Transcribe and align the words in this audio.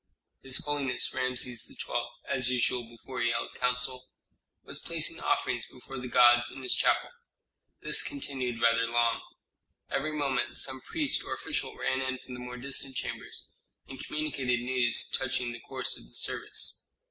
His 0.41 0.57
holiness 0.65 1.13
Rameses 1.13 1.65
XII., 1.65 1.93
as 2.27 2.49
usual 2.49 2.85
before 2.89 3.21
he 3.21 3.29
held 3.29 3.53
council, 3.53 4.09
was 4.63 4.79
placing 4.79 5.19
offerings 5.19 5.67
before 5.71 5.99
the 5.99 6.07
gods 6.07 6.49
in 6.49 6.63
his 6.63 6.73
chapel. 6.73 7.11
This 7.83 8.01
continued 8.01 8.59
rather 8.59 8.87
long. 8.87 9.21
Every 9.91 10.13
moment 10.13 10.57
some 10.57 10.81
priest 10.81 11.23
or 11.23 11.35
official 11.35 11.77
ran 11.77 12.01
in 12.01 12.17
from 12.17 12.33
the 12.33 12.39
more 12.39 12.57
distant 12.57 12.95
chambers 12.95 13.53
and 13.87 14.03
communicated 14.03 14.61
news 14.61 15.07
touching 15.07 15.51
the 15.51 15.59
course 15.59 15.95
of 15.99 16.09
the 16.09 16.15
service. 16.15 16.87